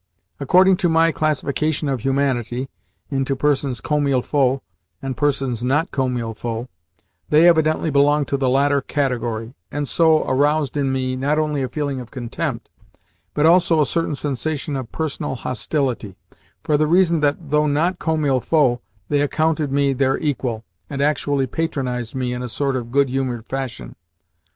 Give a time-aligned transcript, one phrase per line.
[0.39, 2.69] According to my classification of humanity,
[3.11, 4.59] into persons "comme il faut"
[4.99, 6.67] and persons not "comme il faut,"
[7.29, 11.69] they evidently belonged to the latter category, and so aroused in me not only a
[11.69, 12.67] feeling of contempt,
[13.35, 16.15] but also a certain sensation of personal hostility,
[16.63, 18.79] for the reason that, though not "comme il faut,"
[19.09, 23.45] they accounted me their equal, and actually patronised me in a sort of good humoured
[23.45, 23.95] fashion.